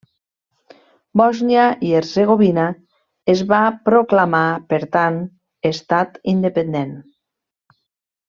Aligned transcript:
Bòsnia 1.19 1.65
i 1.89 1.91
Hercegovina 1.97 2.63
es 3.35 3.43
va 3.53 3.59
proclamar, 3.91 4.41
per 4.73 4.81
tant, 4.97 5.21
estat 5.73 6.19
independent. 6.35 6.97